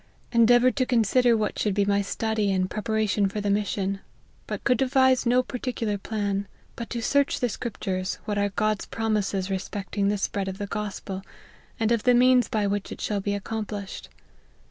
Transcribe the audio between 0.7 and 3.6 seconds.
to consider what should be my study and preparation for the